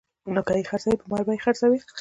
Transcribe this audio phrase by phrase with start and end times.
[0.33, 1.79] نو که یې خرڅوي پرما به یې خرڅوي